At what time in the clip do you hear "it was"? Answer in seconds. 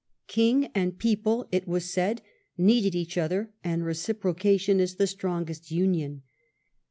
1.51-1.93